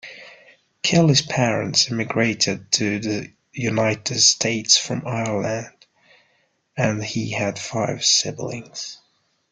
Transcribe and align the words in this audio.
Kelley's 0.81 1.21
parents 1.21 1.91
emigrated 1.91 2.71
to 2.71 2.97
the 2.99 3.33
United 3.53 4.19
States 4.21 4.75
from 4.75 5.03
Ireland, 5.05 5.85
and 6.75 7.03
he 7.03 7.29
had 7.29 7.59
five 7.59 8.03
siblings. 8.03 8.97